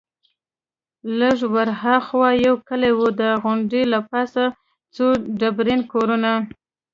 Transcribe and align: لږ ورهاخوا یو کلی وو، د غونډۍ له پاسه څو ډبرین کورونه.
لږ 1.19 1.37
ورهاخوا 1.53 2.29
یو 2.45 2.55
کلی 2.69 2.91
وو، 2.97 3.07
د 3.21 3.23
غونډۍ 3.41 3.83
له 3.93 3.99
پاسه 4.09 4.43
څو 4.95 5.05
ډبرین 5.39 5.81
کورونه. 5.91 6.31